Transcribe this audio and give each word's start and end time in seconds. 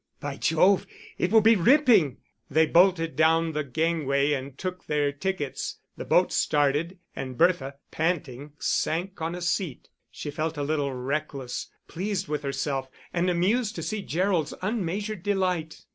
"By 0.19 0.37
Jove, 0.37 0.87
it 1.19 1.31
will 1.31 1.41
be 1.41 1.55
ripping." 1.55 2.17
They 2.49 2.65
bolted 2.65 3.15
down 3.15 3.51
the 3.51 3.63
gangway 3.63 4.33
and 4.33 4.57
took 4.57 4.87
their 4.87 5.11
tickets; 5.11 5.77
the 5.95 6.05
boat 6.05 6.31
started, 6.31 6.97
and 7.15 7.37
Bertha, 7.37 7.75
panting, 7.91 8.53
sank 8.57 9.21
on 9.21 9.35
a 9.35 9.43
seat. 9.43 9.89
She 10.09 10.31
felt 10.31 10.57
a 10.57 10.63
little 10.63 10.91
reckless, 10.95 11.67
pleased 11.87 12.27
with 12.27 12.41
herself, 12.41 12.89
and 13.13 13.29
amused 13.29 13.75
to 13.75 13.83
see 13.83 14.01
Gerald's 14.01 14.55
unmeasured 14.63 15.21
delight. 15.21 15.85